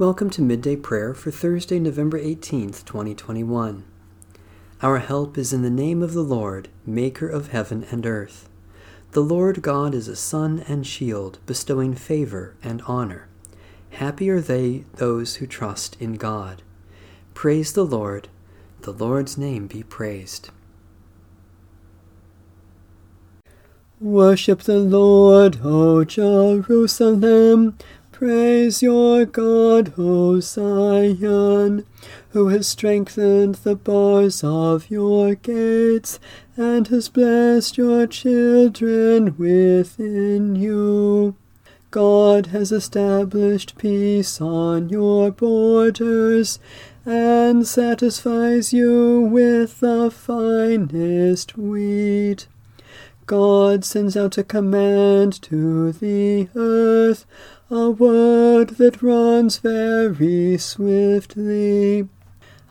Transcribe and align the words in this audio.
Welcome 0.00 0.30
to 0.30 0.40
Midday 0.40 0.76
Prayer 0.76 1.12
for 1.12 1.30
Thursday, 1.30 1.78
November 1.78 2.18
18th, 2.18 2.86
2021. 2.86 3.84
Our 4.80 4.98
help 4.98 5.36
is 5.36 5.52
in 5.52 5.60
the 5.60 5.68
name 5.68 6.02
of 6.02 6.14
the 6.14 6.22
Lord, 6.22 6.70
Maker 6.86 7.28
of 7.28 7.48
heaven 7.48 7.84
and 7.90 8.06
earth. 8.06 8.48
The 9.10 9.20
Lord 9.20 9.60
God 9.60 9.94
is 9.94 10.08
a 10.08 10.16
sun 10.16 10.64
and 10.66 10.86
shield, 10.86 11.38
bestowing 11.44 11.94
favor 11.94 12.56
and 12.62 12.80
honor. 12.86 13.28
Happy 13.90 14.30
are 14.30 14.40
they 14.40 14.86
those 14.94 15.34
who 15.34 15.46
trust 15.46 15.98
in 16.00 16.14
God. 16.14 16.62
Praise 17.34 17.74
the 17.74 17.84
Lord. 17.84 18.28
The 18.80 18.94
Lord's 18.94 19.36
name 19.36 19.66
be 19.66 19.82
praised. 19.82 20.48
Worship 24.00 24.60
the 24.60 24.78
Lord, 24.78 25.58
O 25.62 26.04
Jerusalem. 26.04 27.76
Praise 28.20 28.82
your 28.82 29.24
God, 29.24 29.94
O 29.96 30.40
Zion, 30.40 31.86
who 32.32 32.48
has 32.48 32.68
strengthened 32.68 33.54
the 33.54 33.74
bars 33.74 34.44
of 34.44 34.90
your 34.90 35.34
gates 35.34 36.20
and 36.54 36.86
has 36.88 37.08
blessed 37.08 37.78
your 37.78 38.06
children 38.06 39.34
within 39.38 40.54
you. 40.54 41.34
God 41.90 42.48
has 42.48 42.72
established 42.72 43.78
peace 43.78 44.38
on 44.38 44.90
your 44.90 45.30
borders 45.30 46.58
and 47.06 47.66
satisfies 47.66 48.70
you 48.70 49.22
with 49.32 49.80
the 49.80 50.10
finest 50.10 51.56
wheat. 51.56 52.48
God 53.30 53.84
sends 53.84 54.16
out 54.16 54.38
a 54.38 54.42
command 54.42 55.40
to 55.42 55.92
the 55.92 56.48
earth 56.56 57.26
a 57.70 57.88
word 57.88 58.70
that 58.70 59.02
runs 59.02 59.58
very 59.58 60.58
swiftly. 60.58 62.08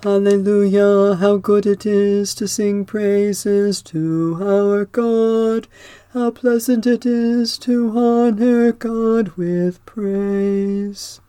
Hallelujah, 0.04 1.16
how 1.16 1.38
good 1.38 1.66
it 1.66 1.86
is 1.86 2.36
to 2.36 2.46
sing 2.46 2.84
praises 2.84 3.82
to 3.84 4.38
our 4.42 4.84
God. 4.84 5.70
How 6.12 6.32
pleasant 6.32 6.86
it 6.86 7.06
is 7.06 7.58
to 7.60 7.98
honor 7.98 8.74
God 8.74 9.30
with 9.38 9.86
praise. 9.86 11.22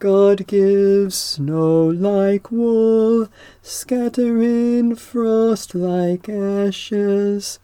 God 0.00 0.48
gives 0.48 1.14
snow 1.14 1.86
like 1.86 2.50
wool, 2.50 3.28
scattering 3.62 4.96
frost 4.96 5.72
like 5.76 6.28
ashes. 6.28 7.60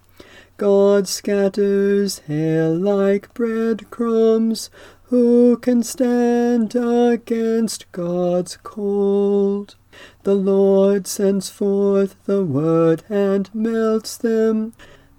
God 0.59 1.07
scatters 1.07 2.19
hail 2.27 2.75
like 2.75 3.33
breadcrumbs, 3.33 4.71
who 5.05 5.57
can 5.57 5.85
stand 5.85 6.75
against 6.75 7.91
God's 7.93 8.57
cold? 8.65 9.77
The 10.25 10.35
Lord 10.35 11.07
sends 11.07 11.49
forth 11.49 12.17
the 12.25 12.45
word 12.45 13.05
and 13.09 13.49
melts 13.55 14.17
them. 14.17 14.73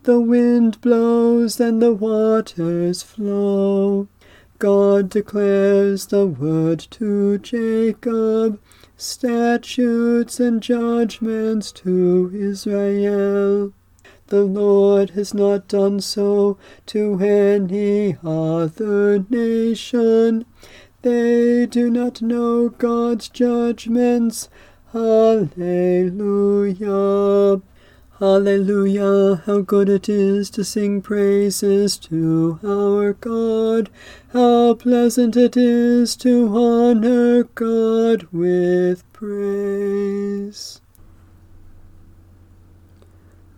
The 0.04 0.20
wind 0.20 0.82
blows 0.82 1.58
and 1.62 1.82
the 1.82 1.94
waters 1.94 3.02
flow. 3.02 4.10
God 4.58 5.08
declares 5.10 6.08
the 6.08 6.28
word 6.28 6.80
to 6.92 7.38
Jacob, 7.38 8.60
statutes 8.98 10.42
and 10.42 10.62
judgments 10.62 11.72
to 11.72 12.30
Israel. 12.34 13.72
The 14.30 14.44
Lord 14.44 15.10
has 15.12 15.34
not 15.34 15.68
done 15.68 16.00
so 16.02 16.60
to 16.86 17.20
any 17.20 18.16
other 18.24 19.26
nation. 19.28 20.46
They 21.02 21.66
do 21.66 21.90
not 21.90 22.22
know 22.22 22.70
God's 22.70 23.28
judgments. 23.28 24.48
Hallelujah. 24.94 25.60
Hallelujah, 28.20 29.42
how 29.48 29.62
good 29.62 29.90
it 29.90 30.08
is 30.08 30.52
to 30.52 30.64
sing 30.64 31.02
praises 31.02 31.98
to 31.98 32.60
our 32.64 33.14
God. 33.14 33.90
How 34.34 34.76
pleasant 34.76 35.36
it 35.38 35.58
is 35.58 36.16
to 36.18 36.56
honor 36.56 37.46
God 37.46 38.28
with 38.32 39.12
praise. 39.12 40.82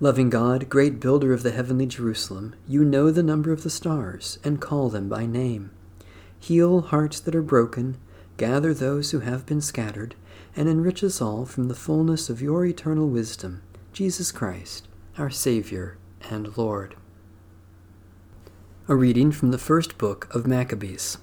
Loving 0.03 0.31
God, 0.31 0.67
great 0.67 1.00
builder 1.00 1.31
of 1.31 1.44
the 1.44 1.51
heavenly 1.51 1.85
Jerusalem, 1.85 2.56
you 2.67 2.84
know 2.84 3.12
the 3.12 3.22
number 3.22 3.51
of 3.51 3.62
the 3.62 3.69
stars 3.69 4.39
and 4.44 4.59
call 4.59 4.89
them 4.89 5.07
by 5.07 5.28
name. 5.28 5.69
Heal 6.39 6.81
hearts 6.81 7.19
that 7.19 7.35
are 7.35 7.44
broken, 7.44 8.00
gather 8.35 8.73
those 8.73 9.12
who 9.12 9.19
have 9.19 9.45
been 9.45 9.62
scattered, 9.62 10.16
and 10.56 10.67
enrich 10.67 11.03
us 11.03 11.22
all 11.22 11.45
from 11.45 11.67
the 11.67 11.75
fullness 11.75 12.31
of 12.31 12.41
your 12.41 12.66
eternal 12.66 13.09
wisdom, 13.09 13.62
Jesus 13.94 14.31
Christ, 14.31 14.88
our 15.19 15.29
Savior 15.29 16.00
and 16.31 16.57
Lord. 16.57 16.95
A 18.88 18.95
reading 18.95 19.31
from 19.31 19.51
the 19.51 19.59
first 19.59 20.00
book 20.00 20.33
of 20.33 20.47
Maccabees. 20.47 21.19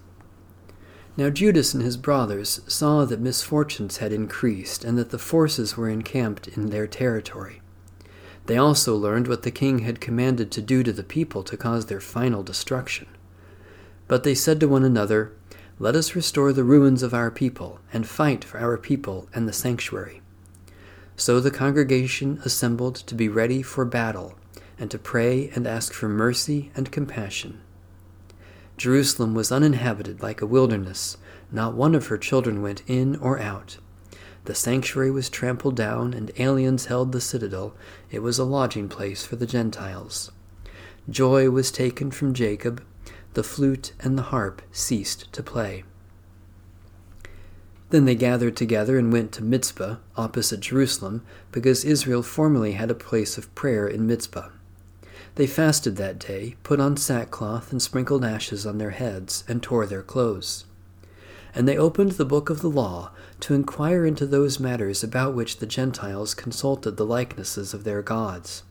Now 1.17 1.31
Judas 1.31 1.75
and 1.75 1.83
his 1.83 1.97
brothers 1.97 2.61
saw 2.69 3.05
that 3.07 3.19
misfortunes 3.19 3.97
had 3.97 4.13
increased 4.13 4.85
and 4.85 4.97
that 4.99 5.11
the 5.11 5.19
forces 5.19 5.77
were 5.77 5.89
encamped 5.89 6.47
in 6.47 6.71
their 6.71 6.87
territory. 6.87 7.61
They 8.49 8.57
also 8.57 8.97
learned 8.97 9.29
what 9.29 9.43
the 9.43 9.51
king 9.51 9.81
had 9.81 10.01
commanded 10.01 10.51
to 10.53 10.63
do 10.63 10.83
to 10.83 10.91
the 10.91 11.03
people 11.03 11.43
to 11.43 11.57
cause 11.57 11.85
their 11.85 12.01
final 12.01 12.43
destruction. 12.43 13.07
But 14.07 14.25
they 14.25 14.35
said 14.35 14.59
to 14.61 14.69
one 14.69 14.85
another, 14.85 15.33
Let 15.79 15.95
us 15.95 16.15
restore 16.15 16.55
the 16.55 16.65
ruins 16.65 17.03
of 17.03 17.13
our 17.13 17.31
people, 17.31 17.79
and 17.93 18.09
fight 18.09 18.43
for 18.45 18.59
our 18.59 18.79
people 18.79 19.29
and 19.35 19.47
the 19.47 19.53
sanctuary. 19.53 20.23
So 21.15 21.41
the 21.41 21.51
congregation 21.51 22.41
assembled 22.43 22.95
to 22.95 23.15
be 23.15 23.29
ready 23.29 23.61
for 23.61 23.85
battle, 23.85 24.35
and 24.79 24.91
to 24.93 24.99
pray 24.99 25.51
and 25.55 25.67
ask 25.67 25.93
for 25.93 26.09
mercy 26.09 26.73
and 26.75 26.91
compassion. 26.91 27.61
Jerusalem 28.79 29.35
was 29.35 29.53
uninhabited 29.53 30.23
like 30.23 30.41
a 30.41 30.47
wilderness, 30.47 31.19
not 31.53 31.75
one 31.75 31.95
of 31.95 32.07
her 32.07 32.17
children 32.17 32.63
went 32.63 32.83
in 32.87 33.17
or 33.17 33.39
out. 33.39 33.77
The 34.45 34.55
sanctuary 34.55 35.11
was 35.11 35.29
trampled 35.29 35.77
down, 35.77 36.15
and 36.15 36.31
aliens 36.39 36.87
held 36.87 37.13
the 37.13 37.21
citadel. 37.21 37.75
It 38.11 38.23
was 38.23 38.39
a 38.39 38.45
lodging 38.45 38.89
place 38.89 39.25
for 39.25 39.37
the 39.37 39.47
Gentiles. 39.47 40.33
Joy 41.11 41.51
was 41.51 41.71
taken 41.71 42.11
from 42.11 42.35
Jacob. 42.35 42.83
The 43.35 43.43
flute 43.43 43.93
and 44.01 44.17
the 44.17 44.23
harp 44.23 44.63
ceased 44.73 45.33
to 45.33 45.43
play. 45.43 45.85
Then 47.91 48.05
they 48.05 48.15
gathered 48.15 48.57
together 48.57 48.99
and 48.99 49.13
went 49.13 49.33
to 49.33 49.43
Mizpah, 49.43 49.97
opposite 50.17 50.61
Jerusalem, 50.61 51.25
because 51.53 51.85
Israel 51.85 52.23
formerly 52.23 52.73
had 52.73 52.91
a 52.91 52.95
place 52.95 53.39
of 53.39 53.55
prayer 53.55 53.89
in 53.89 54.07
Mizpah. 54.07 54.51
They 55.37 55.47
fasted 55.47 55.97
that 55.97 56.19
day, 56.19 56.57
put 56.63 56.81
on 56.81 56.97
sackcloth, 56.97 57.73
and 57.73 57.81
sprinkled 57.81 58.25
ashes 58.25 58.67
on 58.67 58.79
their 58.79 58.91
heads, 58.91 59.45
and 59.49 59.63
tore 59.63 59.87
their 59.87 60.03
clothes. 60.03 60.65
And 61.59 61.67
they 61.67 61.77
opened 61.77 62.13
the 62.13 62.25
book 62.25 62.51
of 62.51 62.61
the 62.61 62.71
law 62.71 63.11
to 63.41 63.53
inquire 63.53 64.07
into 64.07 64.27
those 64.27 64.61
matters 64.61 65.03
about 65.03 65.35
which 65.35 65.57
the 65.57 65.67
Gentiles 65.67 66.33
consulted 66.33 66.97
the 66.97 67.05
likenesses 67.05 67.75
of 67.75 67.83
their 67.83 68.01
gods. 68.01 68.63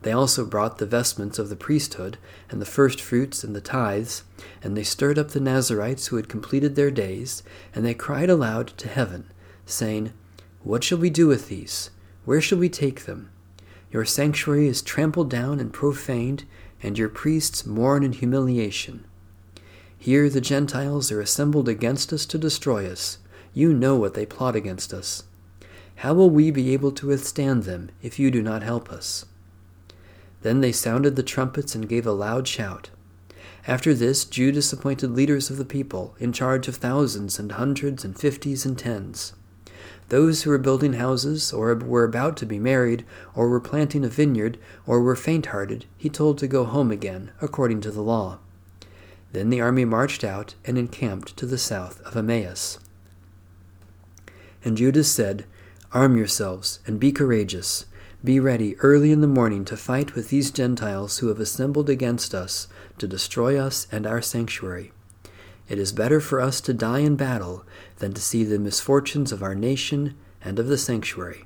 They 0.00 0.12
also 0.12 0.46
brought 0.46 0.78
the 0.78 0.86
vestments 0.86 1.38
of 1.38 1.50
the 1.50 1.56
priesthood, 1.56 2.16
and 2.48 2.58
the 2.58 2.64
firstfruits 2.64 3.44
and 3.44 3.54
the 3.54 3.60
tithes, 3.60 4.22
and 4.62 4.74
they 4.74 4.82
stirred 4.82 5.18
up 5.18 5.32
the 5.32 5.40
Nazarites 5.40 6.06
who 6.06 6.16
had 6.16 6.30
completed 6.30 6.74
their 6.74 6.90
days, 6.90 7.42
and 7.74 7.84
they 7.84 7.92
cried 7.92 8.30
aloud 8.30 8.68
to 8.78 8.88
heaven, 8.88 9.30
saying, 9.66 10.14
What 10.62 10.82
shall 10.82 10.96
we 10.96 11.10
do 11.10 11.26
with 11.26 11.48
these? 11.48 11.90
Where 12.24 12.40
shall 12.40 12.56
we 12.56 12.70
take 12.70 13.04
them? 13.04 13.28
Your 13.92 14.06
sanctuary 14.06 14.68
is 14.68 14.80
trampled 14.80 15.28
down 15.28 15.60
and 15.60 15.70
profaned, 15.70 16.44
and 16.82 16.96
your 16.96 17.10
priests 17.10 17.66
mourn 17.66 18.02
in 18.02 18.12
humiliation. 18.12 19.04
Here 20.02 20.30
the 20.30 20.40
Gentiles 20.40 21.12
are 21.12 21.20
assembled 21.20 21.68
against 21.68 22.10
us 22.10 22.24
to 22.24 22.38
destroy 22.38 22.90
us. 22.90 23.18
You 23.52 23.74
know 23.74 23.96
what 23.96 24.14
they 24.14 24.24
plot 24.24 24.56
against 24.56 24.94
us. 24.94 25.24
How 25.96 26.14
will 26.14 26.30
we 26.30 26.50
be 26.50 26.72
able 26.72 26.90
to 26.92 27.08
withstand 27.08 27.64
them 27.64 27.90
if 28.00 28.18
you 28.18 28.30
do 28.30 28.40
not 28.40 28.62
help 28.62 28.90
us? 28.90 29.26
Then 30.40 30.62
they 30.62 30.72
sounded 30.72 31.16
the 31.16 31.22
trumpets 31.22 31.74
and 31.74 31.86
gave 31.86 32.06
a 32.06 32.12
loud 32.12 32.48
shout. 32.48 32.88
After 33.66 33.92
this, 33.92 34.24
Judas 34.24 34.72
appointed 34.72 35.10
leaders 35.10 35.50
of 35.50 35.58
the 35.58 35.66
people, 35.66 36.14
in 36.18 36.32
charge 36.32 36.66
of 36.66 36.76
thousands 36.76 37.38
and 37.38 37.52
hundreds 37.52 38.02
and 38.02 38.18
fifties 38.18 38.64
and 38.64 38.78
tens. 38.78 39.34
Those 40.08 40.44
who 40.44 40.50
were 40.50 40.56
building 40.56 40.94
houses, 40.94 41.52
or 41.52 41.74
were 41.74 42.04
about 42.04 42.38
to 42.38 42.46
be 42.46 42.58
married, 42.58 43.04
or 43.34 43.50
were 43.50 43.60
planting 43.60 44.06
a 44.06 44.08
vineyard, 44.08 44.56
or 44.86 45.02
were 45.02 45.14
faint 45.14 45.46
hearted, 45.46 45.84
he 45.98 46.08
told 46.08 46.38
to 46.38 46.48
go 46.48 46.64
home 46.64 46.90
again, 46.90 47.32
according 47.42 47.82
to 47.82 47.90
the 47.90 48.00
law. 48.00 48.38
Then 49.32 49.50
the 49.50 49.60
army 49.60 49.84
marched 49.84 50.24
out 50.24 50.54
and 50.64 50.76
encamped 50.76 51.36
to 51.36 51.46
the 51.46 51.58
south 51.58 52.00
of 52.02 52.16
Emmaus. 52.16 52.78
And 54.64 54.76
Judas 54.76 55.10
said, 55.10 55.44
Arm 55.92 56.16
yourselves 56.16 56.80
and 56.86 57.00
be 57.00 57.12
courageous. 57.12 57.86
Be 58.22 58.38
ready 58.38 58.76
early 58.80 59.12
in 59.12 59.22
the 59.22 59.26
morning 59.26 59.64
to 59.64 59.76
fight 59.76 60.14
with 60.14 60.28
these 60.28 60.50
Gentiles 60.50 61.18
who 61.18 61.28
have 61.28 61.40
assembled 61.40 61.88
against 61.88 62.34
us 62.34 62.68
to 62.98 63.08
destroy 63.08 63.58
us 63.58 63.86
and 63.90 64.06
our 64.06 64.20
sanctuary. 64.20 64.92
It 65.68 65.78
is 65.78 65.92
better 65.92 66.20
for 66.20 66.40
us 66.40 66.60
to 66.62 66.74
die 66.74 66.98
in 66.98 67.16
battle 67.16 67.64
than 67.98 68.12
to 68.12 68.20
see 68.20 68.44
the 68.44 68.58
misfortunes 68.58 69.32
of 69.32 69.42
our 69.42 69.54
nation 69.54 70.16
and 70.42 70.58
of 70.58 70.66
the 70.66 70.76
sanctuary. 70.76 71.44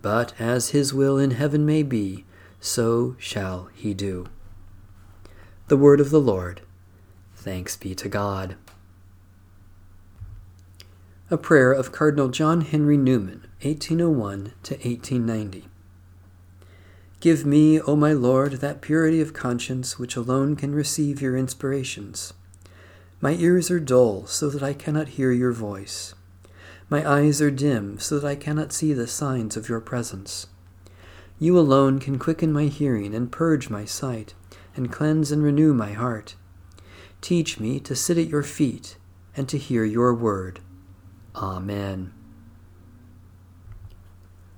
But 0.00 0.34
as 0.38 0.70
his 0.70 0.94
will 0.94 1.18
in 1.18 1.32
heaven 1.32 1.66
may 1.66 1.82
be, 1.82 2.24
so 2.60 3.16
shall 3.18 3.70
he 3.74 3.94
do. 3.94 4.26
The 5.66 5.76
word 5.76 6.00
of 6.00 6.10
the 6.10 6.20
Lord. 6.20 6.60
Thanks 7.48 7.78
be 7.78 7.94
to 7.94 8.10
God. 8.10 8.56
A 11.30 11.38
prayer 11.38 11.72
of 11.72 11.92
Cardinal 11.92 12.28
John 12.28 12.60
Henry 12.60 12.98
Newman, 12.98 13.46
1801 13.62 14.52
to 14.64 14.74
1890. 14.74 15.66
Give 17.20 17.46
me, 17.46 17.80
O 17.80 17.96
my 17.96 18.12
Lord, 18.12 18.60
that 18.60 18.82
purity 18.82 19.22
of 19.22 19.32
conscience 19.32 19.98
which 19.98 20.14
alone 20.14 20.56
can 20.56 20.74
receive 20.74 21.22
your 21.22 21.38
inspirations. 21.38 22.34
My 23.18 23.32
ears 23.32 23.70
are 23.70 23.80
dull, 23.80 24.26
so 24.26 24.50
that 24.50 24.62
I 24.62 24.74
cannot 24.74 25.16
hear 25.16 25.32
your 25.32 25.52
voice. 25.52 26.14
My 26.90 27.10
eyes 27.10 27.40
are 27.40 27.50
dim, 27.50 27.98
so 27.98 28.18
that 28.18 28.28
I 28.28 28.36
cannot 28.36 28.74
see 28.74 28.92
the 28.92 29.06
signs 29.06 29.56
of 29.56 29.70
your 29.70 29.80
presence. 29.80 30.48
You 31.38 31.58
alone 31.58 31.98
can 31.98 32.18
quicken 32.18 32.52
my 32.52 32.66
hearing 32.66 33.14
and 33.14 33.32
purge 33.32 33.70
my 33.70 33.86
sight, 33.86 34.34
and 34.76 34.92
cleanse 34.92 35.32
and 35.32 35.42
renew 35.42 35.72
my 35.72 35.94
heart. 35.94 36.34
Teach 37.20 37.58
me 37.58 37.80
to 37.80 37.94
sit 37.94 38.18
at 38.18 38.28
your 38.28 38.42
feet 38.42 38.96
and 39.36 39.48
to 39.48 39.58
hear 39.58 39.84
your 39.84 40.14
word. 40.14 40.60
Amen. 41.34 42.12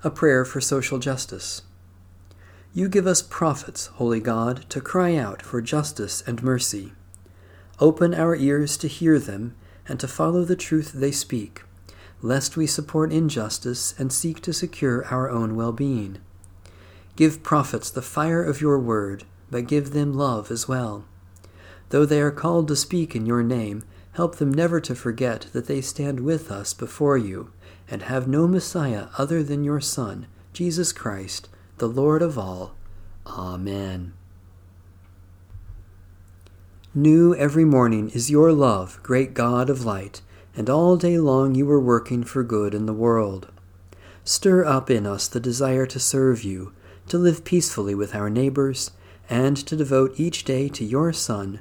A 0.03 0.11
prayer 0.11 0.45
for 0.45 0.61
social 0.61 0.99
justice. 0.99 1.63
You 2.73 2.89
give 2.89 3.07
us 3.07 3.21
prophets, 3.21 3.87
Holy 3.87 4.21
God, 4.21 4.65
to 4.71 4.81
cry 4.81 5.17
out 5.17 5.43
for 5.43 5.61
justice 5.61 6.23
and 6.27 6.43
mercy. 6.43 6.93
Open 7.81 8.15
our 8.15 8.37
ears 8.37 8.77
to 8.79 8.89
hear 8.89 9.19
them 9.19 9.57
and 9.89 9.99
to 9.99 10.07
follow 10.07 10.45
the 10.45 10.57
truth 10.57 10.93
they 10.93 11.11
speak, 11.11 11.63
lest 12.23 12.57
we 12.57 12.67
support 12.67 13.13
injustice 13.13 13.93
and 13.99 14.13
seek 14.13 14.41
to 14.43 14.53
secure 14.53 15.05
our 15.07 15.29
own 15.29 15.57
well 15.57 15.73
being. 15.73 16.19
Give 17.17 17.43
prophets 17.43 17.91
the 17.91 18.03
fire 18.03 18.43
of 18.43 18.61
your 18.61 18.79
word, 18.79 19.25
but 19.51 19.67
give 19.67 19.91
them 19.91 20.15
love 20.15 20.51
as 20.51 20.69
well. 20.69 21.05
Though 21.91 22.05
they 22.05 22.21
are 22.21 22.31
called 22.31 22.67
to 22.69 22.77
speak 22.77 23.15
in 23.15 23.27
your 23.27 23.43
name, 23.43 23.85
help 24.13 24.37
them 24.37 24.53
never 24.53 24.81
to 24.81 24.95
forget 24.95 25.47
that 25.53 25.67
they 25.67 25.81
stand 25.81 26.21
with 26.21 26.51
us 26.51 26.75
before 26.75 27.19
you 27.19 27.53
and 27.89 28.03
have 28.03 28.27
no 28.27 28.49
Messiah 28.49 29.09
other 29.19 29.43
than 29.43 29.65
your 29.65 29.81
Son, 29.81 30.27
Jesus 30.53 30.93
Christ 30.93 31.49
the 31.81 31.89
Lord 31.89 32.21
of 32.21 32.39
all. 32.39 32.75
Amen. 33.27 34.13
New 36.95 37.35
every 37.35 37.65
morning 37.65 38.11
is 38.11 38.31
your 38.31 38.53
love, 38.53 39.01
great 39.03 39.33
God 39.33 39.71
of 39.71 39.87
light, 39.87 40.21
and 40.55 40.69
all 40.69 40.99
day 40.99 41.17
long 41.17 41.55
you 41.55 41.71
are 41.71 41.81
working 41.81 42.23
for 42.23 42.45
good 42.45 42.75
in 42.75 42.85
the 42.85 42.93
world. 42.93 43.51
Stir 44.25 44.63
up 44.63 44.91
in 44.91 45.07
us 45.07 45.27
the 45.27 45.41
desire 45.41 45.87
to 45.87 45.99
serve 45.99 46.45
you, 46.45 46.75
to 47.09 47.17
live 47.17 47.47
peacefully 47.47 47.95
with 47.95 48.15
our 48.15 48.29
neighbors, 48.29 48.91
and 49.31 49.57
to 49.57 49.75
devote 49.75 50.21
each 50.21 50.45
day 50.45 50.69
to 50.69 50.85
your 50.85 51.15
Son, 51.15 51.61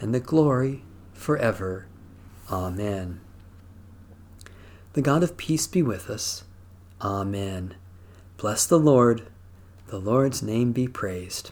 and 0.00 0.14
the 0.14 0.20
glory, 0.20 0.82
forever. 1.12 1.86
Amen. 2.50 3.20
The 4.94 5.02
God 5.02 5.22
of 5.22 5.36
peace 5.36 5.66
be 5.66 5.82
with 5.82 6.08
us. 6.08 6.44
Amen. 7.00 7.74
Bless 8.36 8.66
the 8.66 8.78
Lord. 8.78 9.22
The 9.88 9.98
Lord's 9.98 10.42
name 10.42 10.72
be 10.72 10.86
praised. 10.86 11.50